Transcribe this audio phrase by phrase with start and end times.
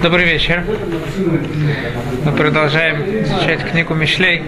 [0.00, 0.62] Добрый вечер.
[2.24, 4.44] Мы продолжаем изучать книгу Мишлей.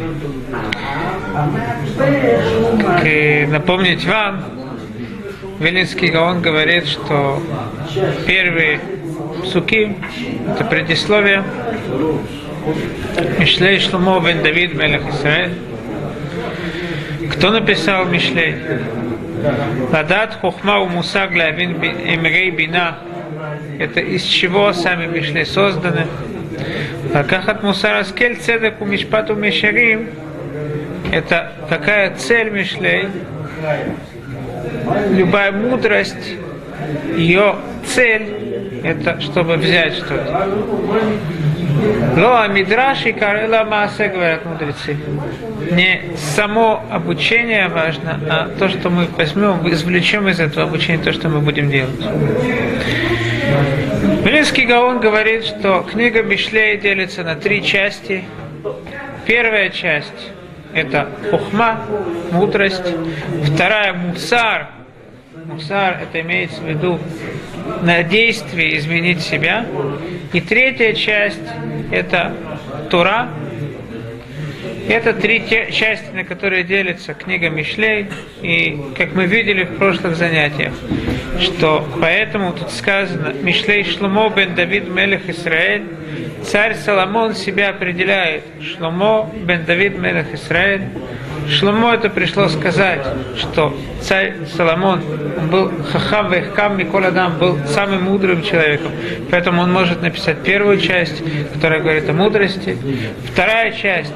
[2.87, 4.45] Как напомнить вам,
[5.59, 7.42] Вилинский Гаон говорит, что
[8.24, 8.79] первые
[9.46, 9.96] суки–
[10.48, 11.42] это предисловие
[13.41, 15.59] Мишлей Шлумо бен Давид Мелех Исраэль.
[17.33, 18.55] Кто написал Мишлей?
[19.92, 22.98] Ладат Хухма у Муса Главин Эмрей Бина
[23.78, 26.06] это из чего сами Мишлей созданы.
[27.12, 30.09] Лакахат Мусара Скель Цедек у Мишпату Мишарим
[31.12, 33.09] это какая цель Мишлей?
[35.10, 36.34] Любая мудрость,
[37.16, 37.56] ее
[37.87, 40.48] цель это чтобы взять что-то.
[42.16, 44.97] Лоа Мидраши Карела Маасе, говорят мудрецы.
[45.72, 51.28] Не само обучение важно, а то, что мы возьмем, извлечем из этого обучения, то, что
[51.28, 52.05] мы будем делать.
[54.25, 58.25] Велинский Гаон говорит, что книга Мишлей делится на три части.
[59.27, 60.33] Первая часть–
[60.75, 61.81] это хухма,
[62.31, 62.92] мудрость.
[63.45, 64.69] Вторая– мусар.
[65.47, 66.98] Мусар– это имеется в виду
[67.83, 69.67] на действие изменить себя.
[70.33, 71.41] И третья часть–
[71.92, 72.34] это
[72.91, 73.29] Тура.
[74.88, 78.06] Это три части, на которые делится книга Мишлей.
[78.42, 80.74] И, как мы видели в прошлых занятиях,
[81.40, 85.84] что поэтому тут сказано Мишлей Шломо бен Давид Мелех Исраэль,
[86.42, 90.82] царь Соломон себя определяет Шломо бен Давид Мелех Исраэль.
[91.48, 93.06] Шломо это пришло сказать,
[93.38, 95.02] что царь Соломон
[95.50, 98.92] был хахам вехкам Микол Адам, был самым мудрым человеком,
[99.30, 102.77] поэтому он может написать первую часть, которая говорит о мудрости,
[103.30, 104.14] вторая часть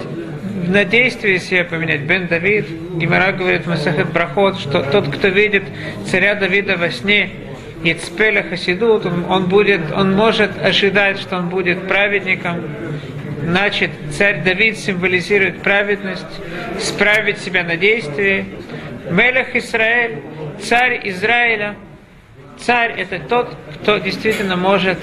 [0.69, 2.03] на действие себе поменять.
[2.03, 2.67] Бен Давид,
[2.97, 5.65] Гимара говорит в Масахет Брахот, что тот, кто видит
[6.07, 7.31] царя Давида во сне,
[7.85, 12.63] Ицпеля Хасидут, он, он, будет, он может ожидать, что он будет праведником.
[13.43, 16.27] Значит, царь Давид символизирует праведность,
[16.81, 18.47] справить себя на действие.
[19.11, 20.19] Мелех Израиль,
[20.61, 21.77] царь Израиля.
[22.59, 24.99] Царь это тот, кто действительно может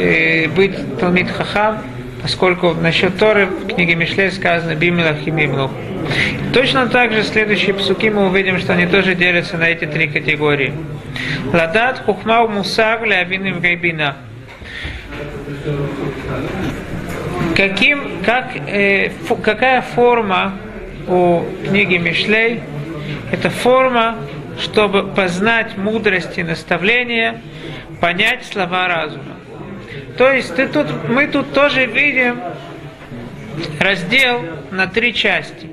[0.00, 1.82] э, быть Талмит Хахам,
[2.22, 5.70] поскольку насчет Торы в книге Мишле сказано «Бимилах и Мимлух».
[6.52, 10.72] Точно так же следующие псуки мы увидим, что они тоже делятся на эти три категории.
[11.52, 14.16] Ладат, Хухмау, Мусар, Леавин Гайбина.
[17.56, 20.54] Каким, как, э, фу, какая форма
[21.08, 22.60] у книги Мишлей?
[23.32, 24.16] Это форма,
[24.58, 27.40] чтобы познать мудрость и наставления,
[28.00, 29.35] понять слова разума.
[30.16, 32.40] То есть ты тут, мы тут тоже видим
[33.80, 35.70] раздел на три части.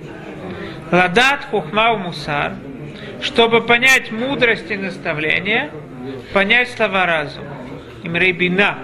[0.91, 2.53] Ладат, хухма, мусар.
[3.21, 5.71] Чтобы понять мудрость и наставление,
[6.33, 7.47] понять слова разума.
[8.03, 8.79] Имрейбина.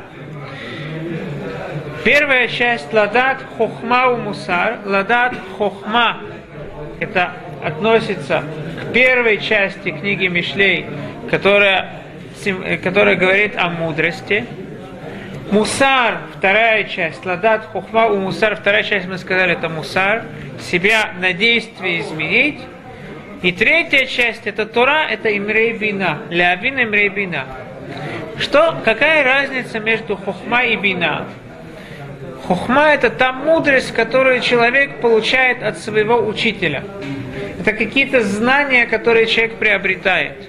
[2.05, 4.79] Первая часть ладат хохма мусар.
[4.85, 6.21] Ладат хохма.
[7.01, 7.33] Это
[7.63, 8.43] относится
[8.81, 10.85] к первой части книги Мишлей,
[11.29, 12.01] которая,
[12.81, 14.45] которая говорит о мудрости.
[15.51, 20.25] Мусар, вторая часть, ладат хухма у мусар, вторая часть, мы сказали, это мусар,
[20.59, 22.59] себя на действие изменить.
[23.41, 27.45] И третья часть, это Тора, это имрей бина, лявин имрей бина.
[28.37, 31.25] Что, какая разница между хухма и бина?
[32.45, 36.83] Хухма– это та мудрость, которую человек получает от своего учителя.
[37.59, 40.47] Это какие-то знания, которые человек приобретает.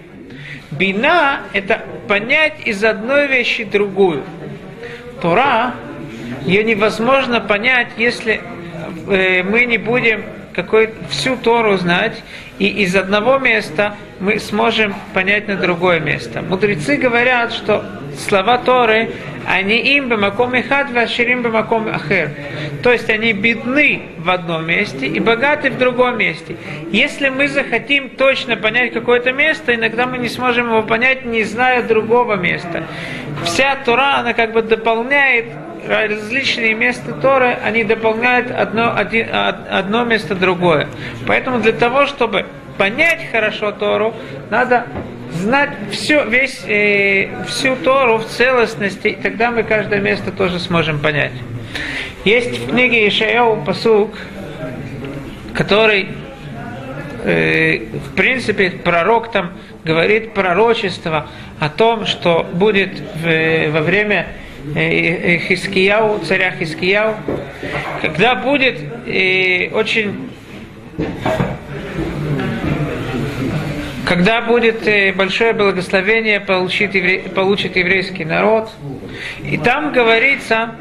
[0.71, 4.25] Бина– это понять из одной вещи другую–
[5.21, 5.75] Тора,
[6.45, 8.41] ее невозможно понять, если
[9.09, 10.23] э, мы не будем
[10.55, 12.23] какой всю Тору знать,
[12.59, 16.43] и из одного места мы сможем понять на другое место.
[16.43, 17.85] Мудрецы говорят, что
[18.19, 19.13] слова Торы,
[19.47, 22.31] они им бемаком ихад, ваширим бемаком ахер.
[22.83, 26.57] То есть они бедны в одном месте и богаты в другом месте.
[26.93, 31.83] Если мы захотим точно понять какое-то место, иногда мы не сможем его понять, не зная
[31.83, 32.85] другого места.
[33.45, 35.47] Вся Тора, она как бы дополняет
[35.87, 40.89] различные места Торы, они дополняют одно, один, одно место другое.
[41.27, 42.47] Поэтому для того, чтобы
[42.79, 44.15] понять хорошо Тору,
[44.51, 44.87] надо
[45.33, 50.99] знать все, весь, э, всю Тору в целостности, и тогда мы каждое место тоже сможем
[50.99, 51.33] понять.
[52.25, 54.15] Есть в книге Ишаяу посук,
[55.55, 56.09] который,
[57.25, 59.53] э, в принципе, пророк там
[59.85, 61.29] говорит пророчество
[61.59, 62.91] о том, что будет
[63.23, 64.27] в, во время
[64.75, 67.15] Хискияу, царя Хискияу,
[68.03, 70.31] когда будет э, очень
[74.11, 77.21] когда будет э, большое благословение, получит, евре...
[77.21, 78.69] получит еврейский народ.
[79.45, 80.75] И там говорится,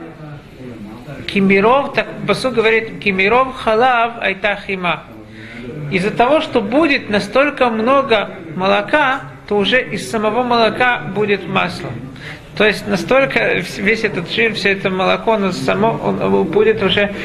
[1.27, 5.03] Кимиров, так Басу говорит, Кимиров халав айтахима.
[5.91, 11.89] Из-за того, что будет настолько много молока, то уже из самого молока будет масло.
[12.59, 17.15] То есть настолько весь этот жир, все это молоко, оно само он будет уже,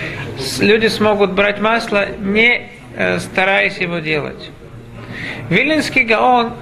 [0.61, 4.53] люди смогут брать масло, не э, стараясь его делать.
[5.51, 6.53] Вилинский Гаон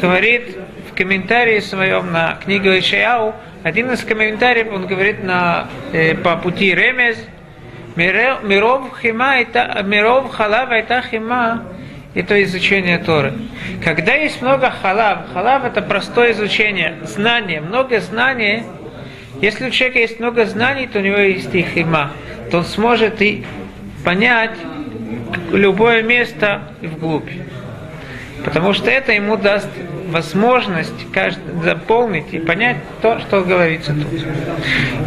[0.00, 0.58] говорит
[0.90, 3.32] в комментарии своем на книгу Ишаяу,
[3.62, 7.18] один из комментариев, он говорит на, э, по пути Ремез,
[7.94, 9.36] Миров хима,
[9.84, 11.62] миров халав это хима,
[12.16, 13.34] это изучение Торы.
[13.84, 18.62] Когда есть много халав, халав это простое изучение, знание, много знаний,
[19.42, 22.10] если у человека есть много знаний, то у него есть и хима,
[22.50, 23.44] то он сможет и
[24.02, 24.52] понять
[25.52, 27.30] любое место вглубь.
[28.44, 29.68] Потому что это ему даст
[30.08, 30.94] возможность
[31.62, 34.24] заполнить и понять то, что говорится тут.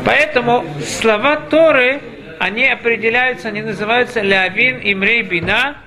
[0.05, 2.01] Поэтому слова Торы,
[2.38, 5.77] они определяются, они называются лявин имрей бина,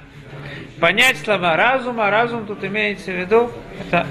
[0.82, 2.10] понять слова разума.
[2.10, 4.04] Разум тут имеется в виду, это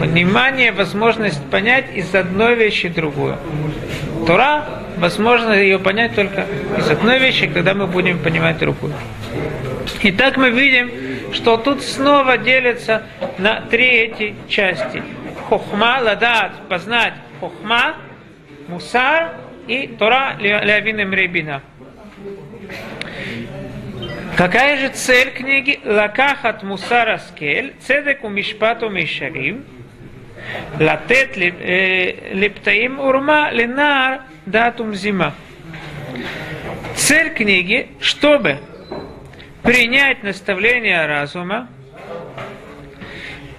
[0.00, 3.36] понимание, возможность понять из одной вещи другую.
[4.26, 4.64] Тора,
[4.96, 6.46] возможно ее понять только
[6.78, 8.94] из одной вещи, когда мы будем понимать другую.
[10.02, 10.90] Итак, мы видим,
[11.34, 13.02] что тут снова делится
[13.36, 15.02] на три эти части.
[15.46, 17.96] Хохма, ладат, познать хохма,
[18.68, 19.34] мусар
[19.66, 21.60] и Тора лявин ребина.
[24.36, 25.80] Какая же цель книги?
[25.82, 29.64] Лакахат мусара скель, цедек у мишпату мишарим,
[30.78, 35.32] латет лептаим урма ленар датум зима.
[36.96, 38.58] Цель книги, чтобы
[39.62, 41.68] принять наставление разума,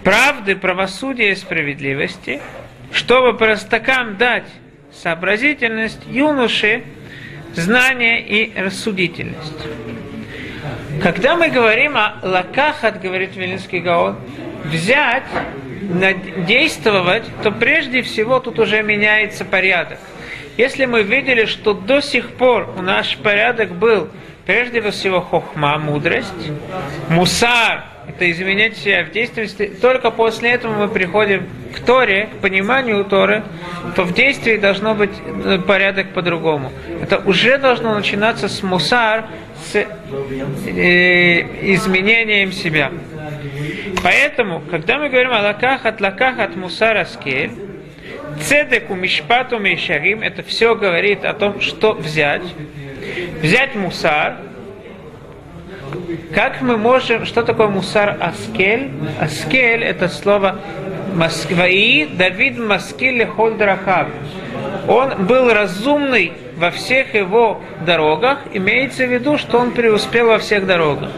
[0.04, 2.40] правды, правосудия и справедливости,
[2.92, 4.48] чтобы простакам дать
[4.94, 6.84] сообразительность, юноше
[7.56, 9.66] знание и рассудительность.
[11.02, 14.16] Когда мы говорим о лакахат, говорит Вилинский Гаон,
[14.66, 15.24] взять,
[16.48, 20.00] действовать, то прежде всего тут уже меняется порядок.
[20.58, 24.10] Если мы видели, что до сих пор у наш порядок был
[24.48, 26.52] Прежде всего хохма, мудрость.
[27.10, 29.68] Мусар, это изменять себя в действии.
[29.68, 33.44] Только после этого мы приходим к Торе, к пониманию Торы,
[33.98, 35.12] то в действии должно быть
[35.44, 36.72] э, порядок по-другому.
[37.02, 39.26] Это уже должно начинаться с мусар,
[39.84, 42.92] с э, изменением себя.
[44.04, 47.52] Поэтому, когда мы говорим о лаках от лаках от мусара скель,
[48.42, 52.44] цедеку мишпату мишарим, это все говорит о том, что взять
[53.42, 54.38] взять мусар,
[56.34, 58.92] как мы можем, что такое мусар аскель?
[59.20, 60.60] Аскель это слово
[61.16, 64.08] Москваи, Давид Маскиль Хольдрахав.
[64.88, 70.66] Он был разумный во всех его дорогах, имеется в виду, что он преуспел во всех
[70.66, 71.12] дорогах.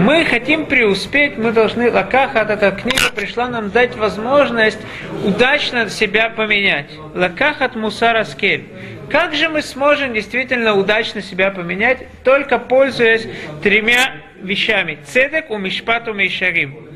[0.00, 4.80] Мы хотим преуспеть, мы должны, Лакахат, эта книга пришла нам дать возможность
[5.24, 6.90] удачно себя поменять.
[7.14, 8.66] Лакахат Мусар Скель.
[9.08, 13.28] Как же мы сможем действительно удачно себя поменять, только пользуясь
[13.62, 14.98] тремя вещами.
[15.06, 16.88] Цедек у мишпату мишарим.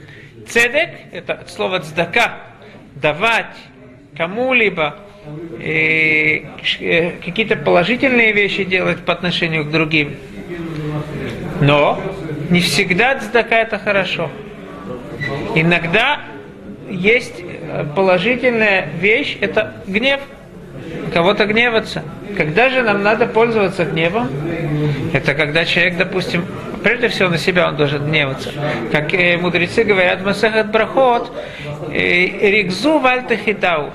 [0.48, 2.40] Цедек– это слово цдака,
[2.96, 3.54] давать
[4.16, 4.96] кому-либо,
[5.60, 6.42] э,
[6.80, 10.16] э, какие-то положительные вещи делать по отношению к другим.
[11.60, 12.00] Но
[12.50, 14.30] не всегда цдака это хорошо.
[15.54, 16.20] Иногда
[16.88, 17.42] есть
[17.94, 20.20] положительная вещь, это гнев–
[21.12, 22.02] кого-то гневаться.
[22.36, 24.28] Когда же нам надо пользоваться гневом?
[25.12, 26.44] Это когда человек, допустим,
[26.82, 28.50] прежде всего на себя он должен гневаться.
[28.92, 31.32] Как э, мудрецы говорят, Масахат Брахот,
[31.90, 33.90] э, Ригзу Вальтахитау.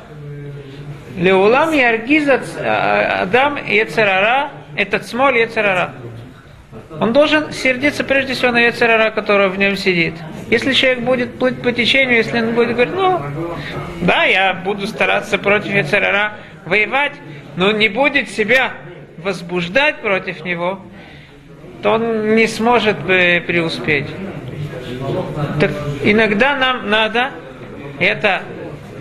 [1.17, 2.27] Леулам Яргиз
[2.60, 5.93] Адам Ецарара, этот смоль Ецарара.
[7.00, 10.15] Он должен сердиться прежде всего на Ецарара, который в нем сидит.
[10.50, 13.22] Если человек будет плыть по течению, если он будет говорить, ну,
[14.01, 16.34] да, я буду стараться против Ецарара,
[16.65, 17.13] воевать,
[17.55, 18.72] но не будет себя
[19.17, 20.82] возбуждать против него,
[21.82, 24.08] то он не сможет преуспеть.
[25.60, 25.72] Так
[26.03, 27.32] иногда нам надо,
[28.00, 28.41] это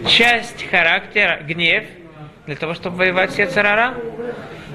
[0.07, 1.85] часть характера, гнев,
[2.53, 3.95] для того, чтобы воевать с Яцерара.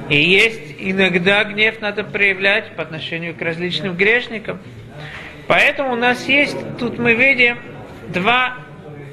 [0.09, 4.59] И есть иногда гнев надо проявлять по отношению к различным грешникам.
[5.45, 7.59] Поэтому у нас есть, тут мы видим
[8.07, 8.57] два,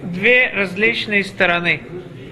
[0.02, 1.82] две различные стороны.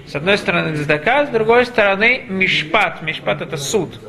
[0.07, 3.03] С одной стороны цдака, с другой стороны мишпат.
[3.03, 4.01] Мишпат это суд.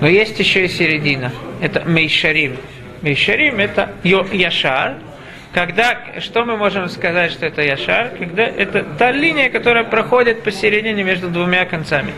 [0.00, 1.30] Но есть еще и середина.
[1.60, 2.56] Это мейшарим.
[3.02, 4.94] Мейшарим это яшар,
[5.52, 8.10] когда, что мы можем сказать, что это Яшар?
[8.18, 12.12] Когда это та линия, которая проходит посередине между двумя концами.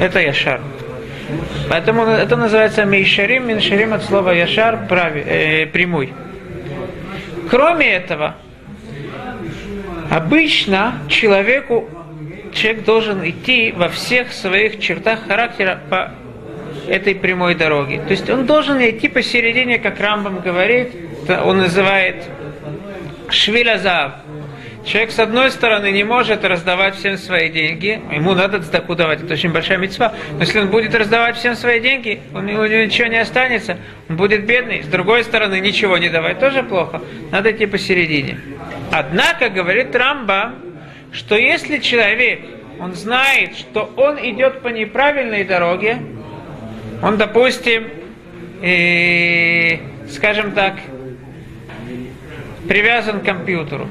[0.00, 0.60] Это Яшар.
[1.68, 6.12] Поэтому это называется Мейшарим, Миншарим от слова Яшар, прави, э, прямой.
[7.50, 8.36] Кроме этого,
[10.10, 11.88] обычно человеку,
[12.52, 16.12] человек должен идти во всех своих чертах характера по
[16.86, 18.00] этой прямой дороге.
[18.06, 20.92] То есть он должен идти посередине, как Рамбам говорит,
[21.28, 22.16] он называет
[23.34, 24.12] Швиля Зав.
[24.86, 29.32] Человек, с одной стороны, не может раздавать всем свои деньги, ему надо цдаку давать, это
[29.32, 33.16] очень большая мецва, но если он будет раздавать всем свои деньги, у него ничего не
[33.16, 33.78] останется,
[34.10, 34.82] он будет бедный.
[34.82, 37.00] С другой стороны, ничего не давать тоже плохо,
[37.32, 38.38] надо идти посередине.
[38.92, 40.52] Однако, говорит Рамба,
[41.12, 42.40] что если человек,
[42.78, 45.96] он знает, что он идет по неправильной дороге,
[47.02, 47.88] он, допустим,
[48.60, 49.78] э,
[50.10, 50.74] скажем так,
[52.68, 53.88] привязан к компьютеру.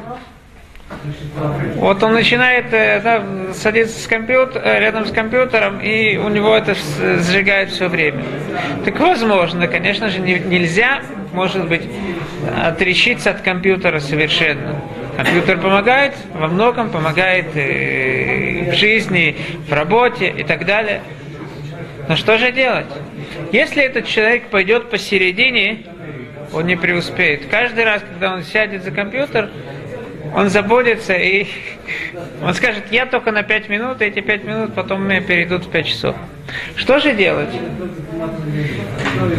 [1.75, 6.55] Вот он начинает э, да, садиться с компьютер, э, рядом с компьютером, и у него
[6.55, 8.23] это сжигает все время.
[8.85, 11.01] Так возможно, конечно же, не, нельзя,
[11.33, 11.83] может быть,
[12.63, 14.81] отречиться от компьютера совершенно.
[15.17, 19.35] Компьютер помогает, во многом помогает э, в жизни,
[19.67, 21.01] в работе и так далее.
[22.07, 22.87] Но что же делать?
[23.51, 25.85] Если этот человек пойдет посередине,
[26.53, 27.47] он не преуспеет.
[27.47, 29.49] Каждый раз, когда он сядет за компьютер,
[30.35, 31.47] он заботится и
[32.43, 35.85] он скажет, я только на 5 минут, эти 5 минут потом мне перейдут в 5
[35.85, 36.15] часов.
[36.75, 37.49] Что же делать?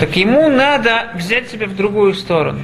[0.00, 2.60] Так ему надо взять себя в другую сторону.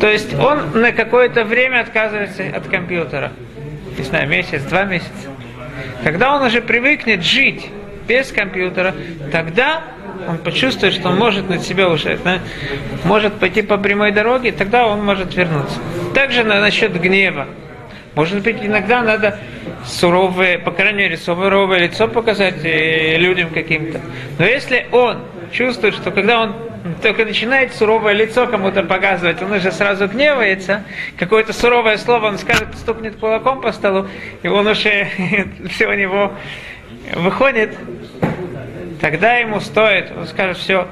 [0.00, 3.32] То есть он на какое-то время отказывается от компьютера.
[3.96, 5.10] Не знаю, месяц, два месяца.
[6.02, 7.68] Когда он уже привыкнет жить
[8.08, 8.94] без компьютера,
[9.30, 9.82] тогда
[10.28, 12.40] он почувствует, что он может на себя уже, да,
[13.04, 15.78] может пойти по прямой дороге, тогда он может вернуться.
[16.14, 17.46] Также на, насчет гнева.
[18.14, 19.38] Может быть, иногда надо
[19.86, 24.00] суровое, по крайней мере, суровое лицо показать э, людям каким-то.
[24.38, 26.54] Но если он чувствует, что когда он
[27.00, 30.84] только начинает суровое лицо кому-то показывать, он уже сразу гневается,
[31.16, 34.06] какое-то суровое слово он скажет, стукнет кулаком по столу,
[34.42, 35.08] и он уже
[35.70, 36.32] все у него
[37.14, 37.76] выходит,
[39.02, 40.88] тогда ему стоит, он скажет, все,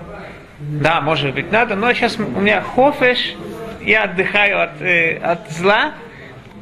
[0.59, 3.35] да, может быть, надо, но сейчас у меня хофеш,
[3.81, 5.95] я отдыхаю от, э, от зла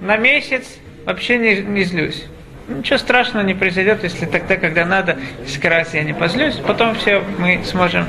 [0.02, 2.26] на месяц, вообще не, не злюсь.
[2.68, 5.18] Ничего страшного не произойдет, если тогда, когда надо,
[5.64, 8.04] раз я не позлюсь, потом все мы сможем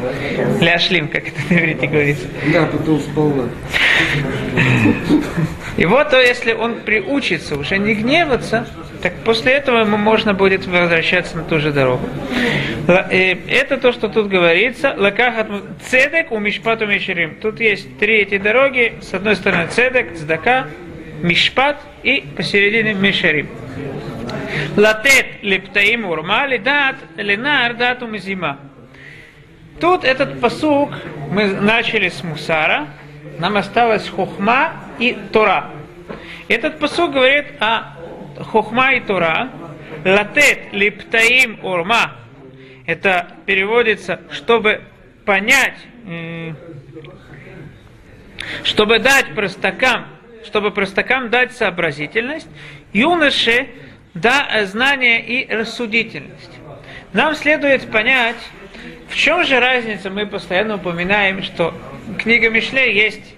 [0.60, 2.28] ляшлим, как это на иврите говорится.
[2.52, 3.50] Да, потом сполна.
[5.78, 8.68] И вот, то если он приучится уже не гневаться,
[9.02, 12.08] так после этого ему можно будет возвращаться на ту же дорогу.
[12.88, 14.94] Э, это то, что тут говорится.
[14.98, 15.48] Лакахат
[15.86, 17.36] цедек у мишпату мишерим.
[17.36, 18.96] Тут есть три эти дороги.
[19.02, 20.68] С одной стороны цедек, цдака,
[21.22, 23.48] мишпат и посередине мишерим.
[24.76, 28.60] Латет лептаим урма лидат ленар дату мизима.
[29.80, 30.90] Тут этот посук
[31.32, 32.88] мы начали с мусара,
[33.38, 35.70] нам осталось хохма и тора.
[36.50, 37.99] Этот посук говорит о
[38.38, 39.50] хохма и Тора,
[40.06, 42.16] латет липтаим урма,
[42.86, 44.82] это переводится, чтобы
[45.26, 45.78] понять,
[48.64, 50.08] чтобы дать простакам,
[50.46, 52.48] чтобы простакам дать сообразительность,
[52.94, 53.68] юноше
[54.14, 56.52] да знание и рассудительность.
[57.14, 58.38] Нам следует понять,
[59.10, 61.74] в чем же разница, мы постоянно упоминаем, что
[62.18, 63.36] книга Мишле есть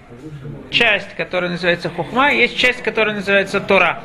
[0.70, 4.02] часть, которая называется Хухма, есть часть, которая называется Тора.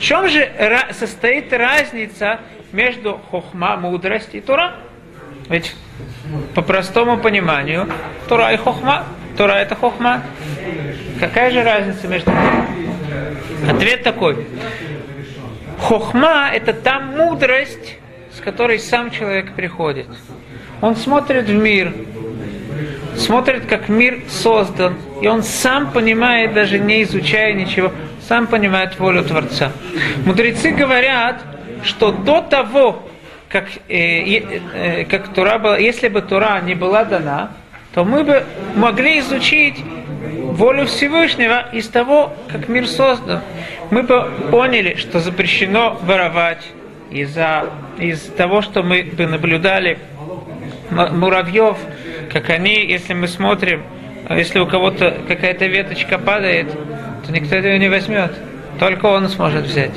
[0.00, 0.50] В чем же
[0.92, 2.40] состоит разница
[2.72, 4.76] между хохма, мудрость и Тура?
[5.50, 5.76] Ведь
[6.54, 7.86] по простому пониманию
[8.26, 9.04] Тура и хохма.
[9.36, 10.22] Тура это хохма.
[11.20, 13.70] Какая же разница между ними?
[13.70, 14.46] Ответ такой.
[15.78, 17.98] Хохма это та мудрость,
[18.34, 20.06] с которой сам человек приходит.
[20.80, 21.92] Он смотрит в мир,
[23.20, 27.92] смотрит, как мир создан, и он сам понимает, даже не изучая ничего,
[28.26, 29.72] сам понимает волю Творца.
[30.24, 31.42] Мудрецы говорят,
[31.84, 33.02] что до того,
[33.48, 37.50] как, э, э, как Тура была, если бы Тура не была дана,
[37.94, 38.44] то мы бы
[38.76, 39.76] могли изучить
[40.52, 43.40] волю Всевышнего из того, как мир создан.
[43.90, 46.64] Мы бы поняли, что запрещено воровать
[47.10, 47.64] из-за
[47.98, 49.98] из того, что мы бы наблюдали
[50.90, 51.76] муравьев,
[52.32, 53.82] как они, если мы смотрим,
[54.30, 56.68] если у кого-то какая-то веточка падает,
[57.26, 58.32] то никто этого не возьмет.
[58.78, 59.92] Только он сможет взять.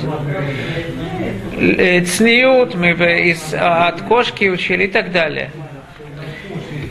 [1.56, 5.50] Э, цниют мы из, а, от кошки учили и так далее.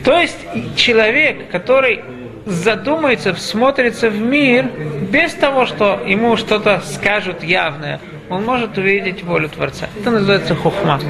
[0.04, 0.38] То есть
[0.76, 2.02] человек, который
[2.46, 4.66] задумается, всмотрится в мир
[5.10, 9.88] без того, что ему что-то скажут явное, он может увидеть волю Творца.
[10.00, 11.00] Это называется хухма.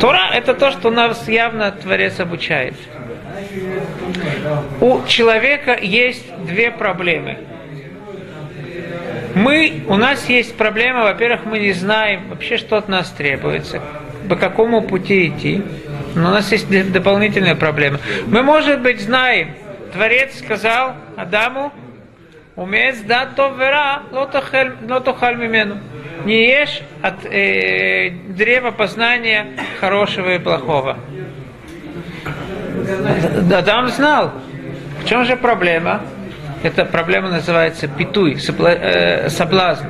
[0.00, 2.74] Тора– это то, что нас явно Творец обучает.
[4.80, 7.38] У человека есть две проблемы.
[9.34, 13.80] Мы, у нас есть проблема, во-первых, мы не знаем вообще, что от нас требуется,
[14.28, 15.62] по какому пути идти.
[16.14, 17.98] Но у нас есть дополнительная проблема.
[18.26, 19.52] Мы, может быть, знаем,
[19.92, 21.72] Творец сказал Адаму,
[22.56, 25.80] умеет дать то вера, лотохаль мимену.
[26.24, 29.46] Не ешь от э, древа познания
[29.80, 30.98] хорошего и плохого.
[33.56, 34.32] Адам знал.
[35.02, 36.02] В чем же проблема?
[36.62, 39.86] Эта проблема называется питуй, э, соблазн.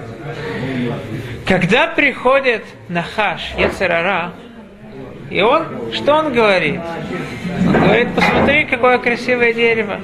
[1.46, 4.32] Когда приходит Нахаш, Яцерара,
[5.30, 6.80] и он, что он говорит?
[7.66, 10.00] Он говорит, посмотри, какое красивое дерево.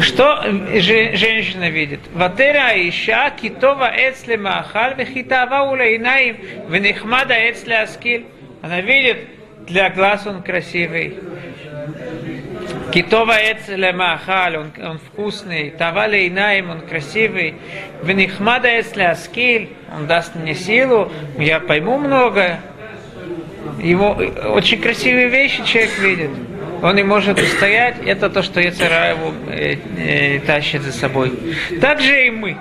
[0.00, 0.42] Что
[0.74, 2.00] женщина видит?
[2.14, 6.36] Ватера Иша, китова эцле махаль, вехитава улейнаим,
[6.68, 8.26] венихмада эцле аскиль.
[8.62, 9.18] Она видит,
[9.68, 11.14] для глаз он красивый.
[12.92, 15.70] Китова эцле махаль, он, он вкусный.
[15.70, 17.54] Тава лейнаим, он красивый.
[18.02, 22.60] Венихмада эцле аскиль, он даст мне силу, я пойму многое.
[23.78, 26.30] Ему очень красивые вещи человек видит.
[26.82, 31.32] Он не может устоять, это то, что Яцера его э, э, тащит за собой.
[31.80, 32.56] Так же и мы.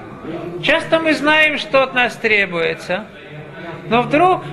[0.63, 3.05] Часто мы знаем, что от нас требуется,
[3.89, 4.43] но вдруг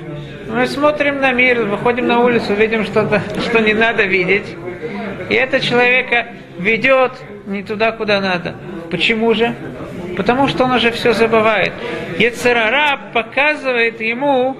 [0.49, 4.57] мы смотрим на мир, выходим на улицу, видим что-то, что не надо видеть,
[5.29, 6.27] и это человека
[6.59, 7.13] ведет
[7.47, 8.55] не туда, куда надо.
[8.91, 9.55] Почему же?
[10.17, 11.73] Потому что он уже все забывает.
[12.19, 14.57] Ецерара показывает ему,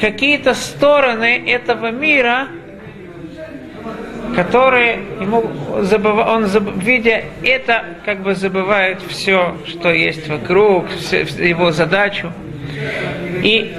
[0.00, 2.48] какие-то стороны этого мира,
[4.36, 5.50] которые ему
[5.82, 6.16] забыв...
[6.16, 6.46] он
[6.78, 12.32] видя это, как бы забывает все, что есть вокруг, все, его задачу.
[13.44, 13.76] И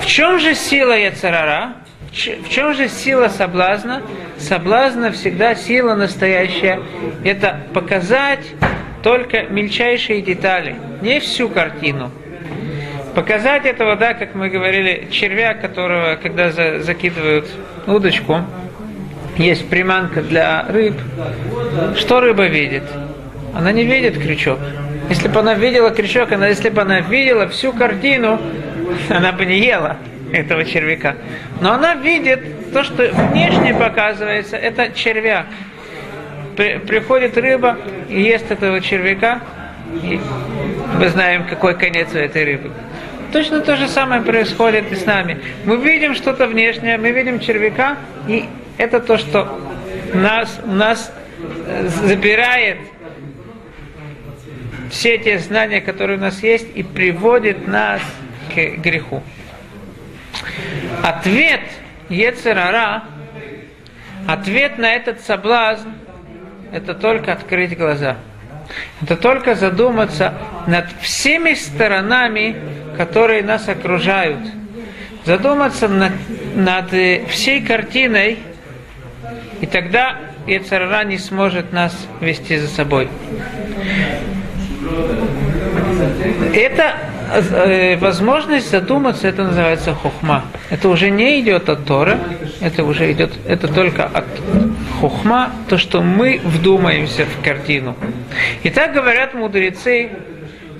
[0.00, 1.74] в чем же сила Яцерара?
[2.10, 4.02] В чем же сила соблазна?
[4.38, 6.80] Соблазна всегда сила настоящая.
[7.24, 8.44] Это показать
[9.04, 12.10] только мельчайшие детали, не всю картину–
[13.14, 17.46] Показать этого, да, как мы говорили, червя, которого, когда за, закидывают
[17.86, 18.40] удочку,
[19.36, 20.94] есть приманка для рыб.
[21.96, 22.84] Что рыба видит?
[23.54, 24.58] Она не видит крючок.
[25.08, 28.40] Если бы она видела крючок, она, если бы она видела всю картину,
[29.10, 29.96] она бы не ела
[30.32, 31.16] этого червяка.
[31.60, 35.46] Но она видит то, что внешне показывается, это червяк.
[36.56, 39.40] При, приходит рыба и ест этого червяка,
[40.02, 40.20] и
[40.98, 42.70] мы знаем, какой конец у этой рыбы.
[43.32, 45.40] Точно то же самое происходит и с нами.
[45.64, 47.96] Мы видим что-то внешнее, мы видим червяка,
[48.28, 49.58] и это то, что
[50.12, 51.12] нас, нас
[51.66, 52.78] э, забирает
[54.92, 58.00] все те знания, которые у нас есть, и приводит нас
[58.54, 59.24] к греху.
[61.02, 61.62] Ответ
[62.08, 63.02] Ецерара,
[64.28, 65.88] ответ на этот соблазн,
[66.70, 68.18] это только открыть глаза.
[69.02, 70.34] Это только задуматься
[70.68, 72.56] над всеми сторонами
[72.96, 74.38] которые нас окружают,
[75.24, 76.12] задуматься над,
[76.54, 78.38] над э, всей картиной,
[79.60, 83.08] и тогда Ецарара не сможет нас вести за собой.
[86.54, 86.96] Это
[87.32, 90.44] э, возможность задуматься, это называется хухма.
[90.70, 92.18] Это уже не идет от Тора,
[92.60, 94.26] это уже идет, это только от
[95.00, 97.96] хухма, то, что мы вдумаемся в картину.
[98.62, 100.10] И так говорят мудрецы,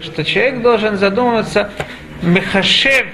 [0.02, 1.70] что человек должен задумываться,
[2.22, 3.06] Мехашев,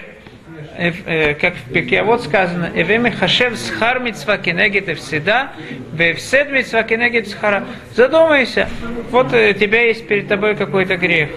[0.79, 5.53] как в Пекиавод сказано, Эве Мехашев схар митцва кенегет всегда,
[5.93, 7.65] вевсед митцва кенегет схара.
[7.97, 8.69] Задумайся,
[9.11, 11.31] вот у тебя есть перед тобой какой-то грех.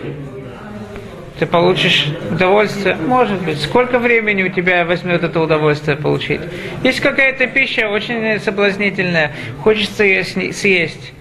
[1.40, 3.60] Ты получишь удовольствие, может быть.
[3.60, 6.42] Сколько времени у тебя возьмет это удовольствие получить?
[6.84, 9.32] Есть какая-то пища очень соблазнительная,
[9.64, 11.14] хочется ее съесть.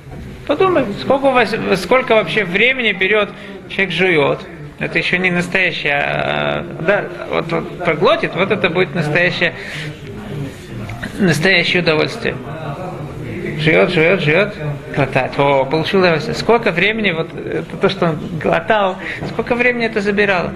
[0.46, 3.30] Подумай, сколько, сколько вообще времени берет
[3.70, 4.40] человек жует,
[4.80, 9.54] это еще не настоящее, а, да, вот, вот проглотит, вот это будет настоящее,
[11.18, 12.34] настоящее удовольствие.
[13.58, 14.54] Живет, живет, живет,
[14.96, 15.38] глотает.
[15.38, 16.34] О, получил удовольствие.
[16.34, 18.96] Сколько времени, вот это то, что он глотал,
[19.28, 20.54] сколько времени это забирало.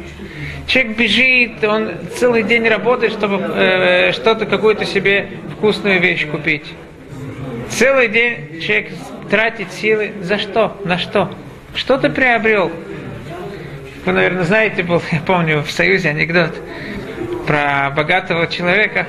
[0.66, 6.64] Человек бежит, он целый день работает, чтобы э, что-то, какую-то себе вкусную вещь купить.
[7.68, 8.92] Целый день человек
[9.28, 10.12] тратит силы.
[10.22, 10.80] За что?
[10.86, 11.30] На что?
[11.74, 12.72] Что ты приобрел?
[14.04, 16.54] Вы, наверное, знаете, был, я помню, в Союзе анекдот
[17.46, 19.06] про богатого человека,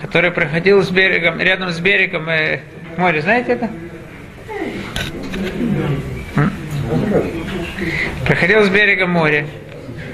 [0.00, 2.60] который проходил с берегом, рядом с берегом, и
[2.96, 3.70] море, знаете это?
[8.24, 9.46] Проходил с берега моря.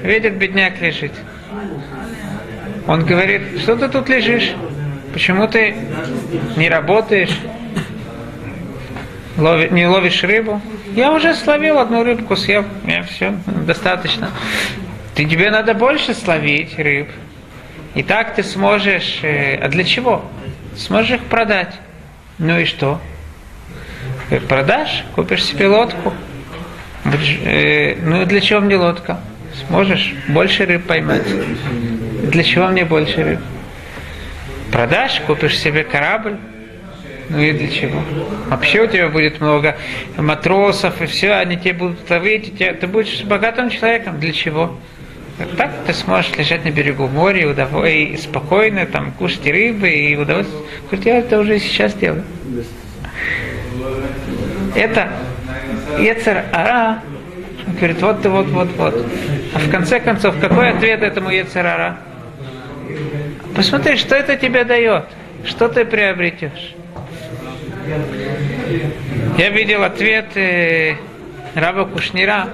[0.03, 1.13] Видит, бедняк лежит.
[2.87, 4.55] Он говорит, что ты тут лежишь?
[5.13, 5.75] Почему ты
[6.57, 7.39] не работаешь?
[9.37, 10.63] Лови, не ловишь рыбу?
[10.99, 12.65] Я уже словил одну рыбку, съел.
[12.85, 14.33] Я все, достаточно.
[15.15, 17.09] Ты, тебе надо больше словить рыб.
[17.95, 19.21] И так ты сможешь...
[19.23, 20.25] Э, а для чего?
[20.77, 21.73] Сможешь их продать.
[22.39, 23.01] Ну и что?
[24.31, 26.13] Э, продашь, купишь себе лодку.
[27.45, 29.21] Э, ну и для чего мне лодка?
[29.69, 31.29] Сможешь больше рыб поймать.
[32.25, 33.41] Для чего мне больше рыб?
[34.73, 36.39] Продашь, купишь себе корабль.
[37.31, 38.01] Ну и для чего?
[38.49, 39.77] Вообще у тебя будет много
[40.17, 44.19] матросов, и все, они тебе будут ловить, и тебе, ты будешь богатым человеком.
[44.19, 44.75] Для чего?
[45.57, 47.85] Так ты сможешь лежать на берегу моря и, удов...
[47.85, 50.63] и спокойно там кушать рыбы и удовольствие.
[50.87, 52.25] Говорит, я это уже сейчас делаю.
[54.75, 55.11] Это
[55.99, 57.03] Ецер Ара
[57.79, 59.07] говорит, вот ты, вот, вот, вот.
[59.55, 61.99] А в конце концов, какой ответ этому Ецер Ара?
[63.55, 65.05] Посмотри, что это тебе дает,
[65.45, 66.75] что ты приобретешь.
[69.39, 70.97] Я видел ответ э,
[71.55, 72.49] Раба Кушнира,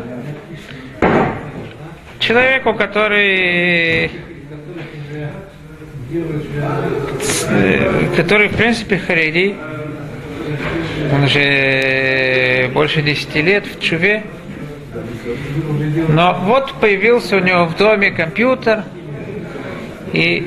[2.20, 4.10] человеку, который
[8.16, 9.56] который, в принципе, хариди,
[11.12, 14.22] он уже больше 10 лет в Чуве,
[16.08, 18.84] но вот появился у него в доме компьютер,
[20.12, 20.46] и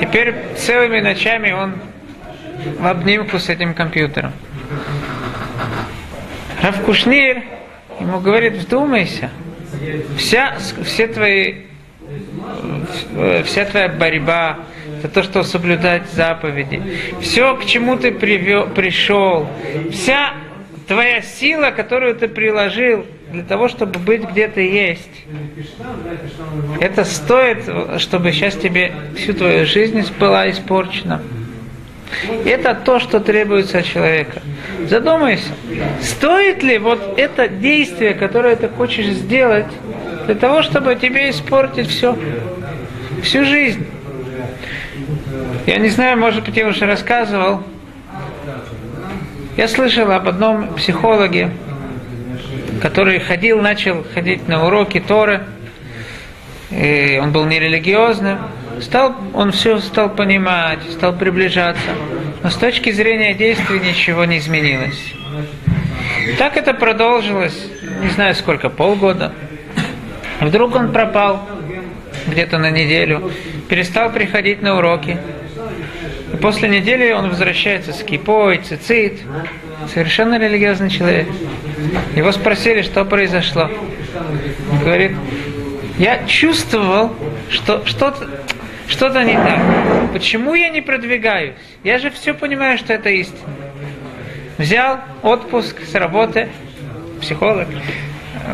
[0.00, 1.74] теперь целыми ночами он
[2.78, 4.32] в обнимку с этим компьютером.
[6.62, 7.42] Равкушнир
[8.00, 9.30] ему говорит, вдумайся,
[10.16, 11.62] вся, все твои,
[13.44, 14.58] вся твоя борьба,
[15.02, 16.82] за то, что соблюдать заповеди,
[17.20, 19.48] все, к чему ты привел, пришел,
[19.92, 20.34] вся
[20.86, 25.26] твоя сила, которую ты приложил для того, чтобы быть где то есть,
[26.80, 27.58] это стоит,
[27.98, 31.22] чтобы сейчас тебе всю твою жизнь была испорчена.
[32.44, 34.42] Это то, что требуется от человека.
[34.88, 35.50] Задумайся,
[36.00, 39.66] стоит ли вот это действие, которое ты хочешь сделать,
[40.26, 42.16] для того, чтобы тебе испортить все,
[43.22, 43.86] всю жизнь.
[45.66, 47.62] Я не знаю, может быть, я уже рассказывал.
[49.56, 51.50] Я слышал об одном психологе,
[52.80, 55.42] который ходил, начал ходить на уроки Торы.
[56.70, 58.38] И он был нерелигиозным.
[58.80, 61.90] Стал, он все стал понимать, стал приближаться.
[62.42, 65.14] Но с точки зрения действий ничего не изменилось.
[66.38, 67.66] Так это продолжилось,
[68.02, 69.32] не знаю сколько, полгода.
[70.40, 71.48] Вдруг он пропал
[72.26, 73.32] где-то на неделю,
[73.68, 75.18] перестал приходить на уроки.
[76.32, 79.20] И после недели он возвращается с кипой, цицит,
[79.92, 81.26] совершенно религиозный человек.
[82.14, 83.70] Его спросили, что произошло.
[84.70, 85.12] Он говорит,
[85.98, 87.14] я чувствовал,
[87.50, 88.28] что что-то
[88.88, 89.60] что-то не так.
[90.12, 91.54] Почему я не продвигаюсь?
[91.84, 93.54] Я же все понимаю, что это истина.
[94.56, 96.48] Взял отпуск с работы,
[97.20, 97.68] психолог,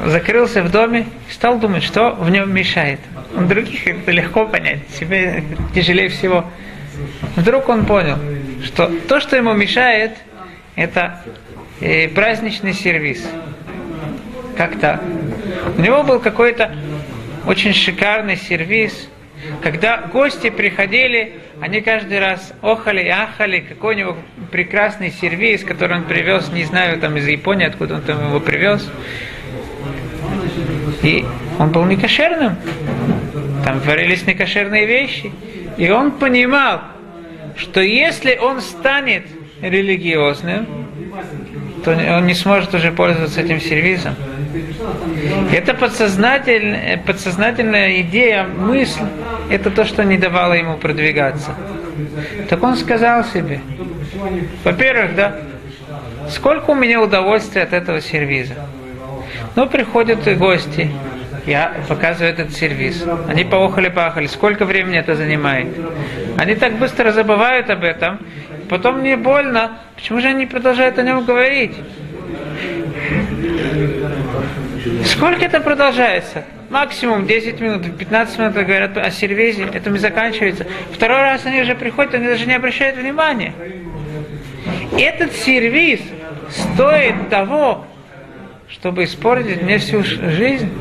[0.06, 3.00] закрылся в доме, стал думать, что в нем мешает.
[3.34, 5.42] У других это легко понять, себе
[5.74, 6.44] тяжелее всего.
[7.36, 8.18] Вдруг он понял,
[8.64, 10.16] что то, что ему мешает,
[10.76, 11.20] это
[11.80, 13.26] э, праздничный сервис.
[14.56, 15.02] Как так?
[15.76, 16.74] У него был какой-то
[17.46, 19.08] очень шикарный сервис,
[19.62, 24.16] когда гости приходили, они каждый раз охали и ахали, какой у него
[24.50, 28.88] прекрасный сервис, который он привез, не знаю, там из Японии, откуда он там его привез.
[31.02, 31.24] И
[31.58, 32.56] он был некошерным.
[33.64, 35.32] Там творились некошерные вещи.
[35.76, 36.82] И он понимал,
[37.56, 39.24] что если он станет
[39.60, 40.66] религиозным,
[41.84, 44.14] то он не сможет уже пользоваться этим сервисом.
[45.52, 49.04] Это подсознательная, подсознательная идея, мысль,
[49.50, 51.54] это то, что не давало ему продвигаться.
[52.48, 53.60] Так он сказал себе,
[54.64, 55.36] во-первых, да,
[56.30, 58.54] сколько у меня удовольствия от этого сервиза.
[59.56, 60.90] Ну, приходят и гости,
[61.46, 63.04] я показываю этот сервис.
[63.28, 64.26] Они поохали-пахали.
[64.26, 65.68] Сколько времени это занимает?
[66.38, 68.18] Они так быстро забывают об этом.
[68.70, 69.78] Потом мне больно.
[69.94, 71.76] Почему же они продолжают о нем говорить?
[75.14, 76.44] Сколько это продолжается?
[76.70, 80.66] Максимум 10 минут, 15 минут говорят о сервизе, это не заканчивается.
[80.92, 83.54] Второй раз они уже приходят, они даже не обращают внимания.
[84.98, 86.00] Этот сервис
[86.50, 87.86] стоит того,
[88.68, 90.72] чтобы испортить мне всю жизнь.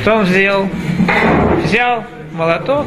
[0.00, 0.68] Что он сделал?
[1.64, 2.86] Взял молоток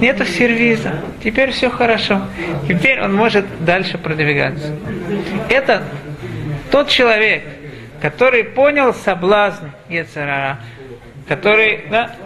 [0.00, 2.22] нету сервиза, теперь все хорошо.
[2.68, 4.74] Теперь он может дальше продвигаться.
[5.48, 5.82] Это
[6.70, 7.44] тот человек,
[8.00, 10.58] который понял соблазн Ецарара,
[11.28, 12.16] который, да,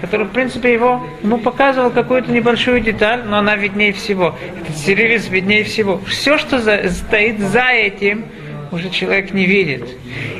[0.00, 4.36] который, в принципе, его, ему показывал какую-то небольшую деталь, но она виднее всего.
[4.60, 6.00] Этот сервис виднее всего.
[6.06, 8.26] Все, что за, стоит за этим,
[8.70, 9.88] уже человек не видит.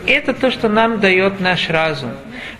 [0.06, 2.10] Это то, что нам дает наш разум.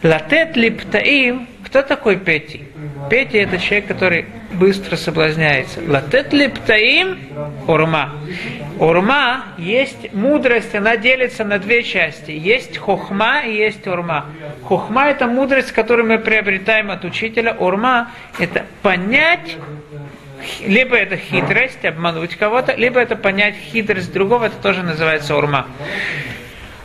[0.02, 2.64] Латет липтаим, кто такой Пети?
[3.10, 5.80] Пети это человек, который быстро соблазняется.
[5.86, 7.18] Латет липтаим
[7.66, 8.10] урма.
[8.78, 12.30] Урма есть мудрость, она делится на две части.
[12.30, 14.26] Есть хохма и есть урма.
[14.64, 17.54] Хохма это мудрость, которую мы приобретаем от учителя.
[17.58, 19.56] Урма это понять
[20.66, 25.66] либо это хитрость, обмануть кого-то, либо это понять хитрость другого, это тоже называется урма.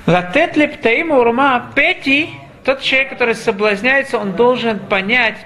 [0.05, 2.29] Латет лептаим урма пети,
[2.63, 5.37] тот человек, который соблазняется, он должен понять,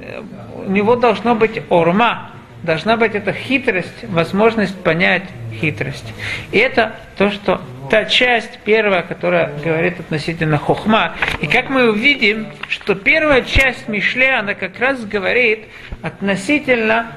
[0.00, 0.22] э,
[0.66, 2.30] у него должно быть урма,
[2.62, 5.24] должна быть эта хитрость, возможность понять
[5.60, 6.12] хитрость.
[6.50, 11.14] И это то, что та часть первая, которая говорит относительно хохма.
[11.40, 15.66] И как мы увидим, что первая часть Мишле, она как раз говорит
[16.00, 17.12] относительно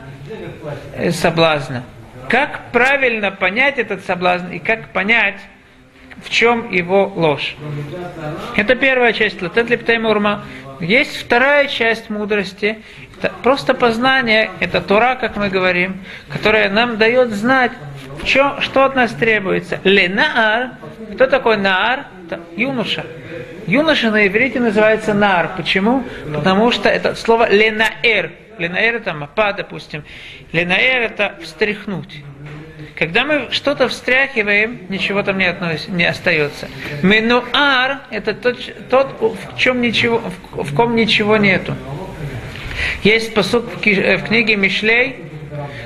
[0.94, 1.84] Э, соблазна.
[2.30, 5.40] Как правильно понять этот соблазн и как понять,
[6.24, 7.56] в чем его ложь.
[8.56, 10.44] Это первая часть Латет Лептаймурма.
[10.80, 12.80] Есть вторая часть мудрости.
[13.18, 17.72] Это просто познание, это Тура, как мы говорим, которая нам дает знать,
[18.24, 19.80] чем, что от нас требуется.
[19.84, 20.72] Ленаар.
[21.14, 22.08] Кто такой Наар?
[22.26, 23.06] Это юноша.
[23.68, 25.52] Юноша на иврите называется Наар.
[25.56, 26.04] Почему?
[26.34, 30.04] Потому что это слово Ленаэр Ленаэр это мапа, допустим.
[30.52, 32.24] Ленаэр это встряхнуть.
[32.96, 36.70] Когда мы что-то встряхиваем, ничего там не, относится, не остается.
[37.04, 38.58] Менуар– это тот,
[38.90, 40.22] тот в, чем ничего,
[40.54, 41.76] в, в ком ничего нету.
[43.04, 45.18] Есть посуд в, в книге Мишлей,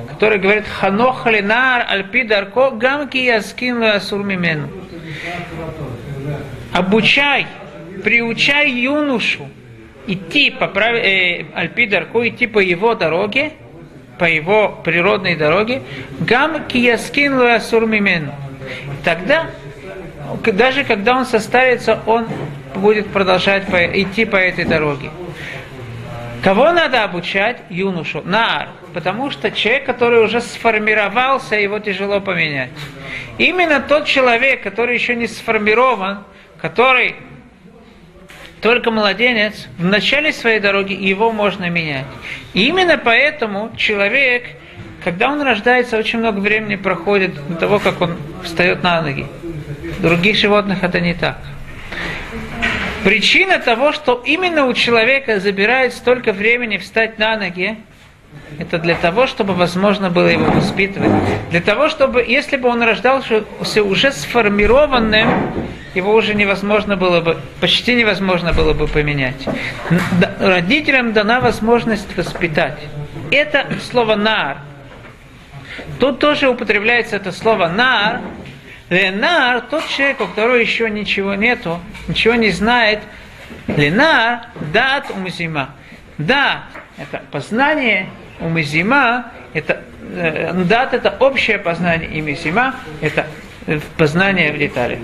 [0.07, 4.69] который говорит «Ханох ленар альпи дарко гамки яскин асур мимену».
[6.73, 7.47] Обучай,
[8.03, 9.49] приучай юношу
[10.09, 10.95] идти по прав...
[10.95, 13.53] э, Альпидарку, идти по его дороге,
[14.19, 15.81] по его природной дороге,
[16.19, 18.31] гам кияскин луасур мимен.
[19.03, 19.49] Тогда,
[20.43, 22.27] даже когда он состарится, он
[22.75, 25.09] будет продолжать по, идти по этой дороге.
[26.43, 27.57] Кого надо обучать?
[27.69, 28.69] Юношу, нар.
[28.93, 32.69] Потому что человек, который уже сформировался, его тяжело поменять.
[33.37, 36.23] Именно тот человек, который еще не сформирован,
[36.61, 37.15] который
[38.61, 42.05] только младенец в начале своей дороги его можно менять.
[42.53, 44.47] И именно поэтому человек,
[45.03, 49.27] когда он рождается, очень много времени проходит до того, как он встает на ноги.
[49.99, 51.37] Других животных это не так.
[53.03, 57.77] Причина того, что именно у человека забирает столько времени встать на ноги,
[58.57, 61.11] это для того, чтобы возможно было его воспитывать.
[61.49, 63.43] Для того, чтобы, если бы он рождался
[63.81, 65.29] уже сформированным,
[65.95, 69.47] его уже невозможно было бы, почти невозможно было бы поменять.
[70.39, 72.79] Родителям дана возможность воспитать.
[73.31, 74.57] Это слово «нар».
[75.99, 78.21] Тут тоже употребляется это слово «нар».
[78.89, 82.99] Ленар, тот человек, у которого еще ничего нету, ничего не знает.
[83.67, 85.75] Ленар, дат умзима.
[86.17, 86.63] Да,
[86.97, 93.27] это познание умзима, это э, дат это общее познание, и мизима это
[93.97, 94.99] познание в деталях.